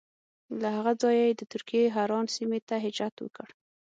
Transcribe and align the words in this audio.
له 0.61 0.67
هغه 0.77 0.93
ځایه 1.01 1.23
یې 1.29 1.37
د 1.37 1.41
ترکیې 1.51 1.93
حران 1.95 2.25
سیمې 2.35 2.59
ته 2.69 2.75
هجرت 2.85 3.15
وکړ. 3.19 3.47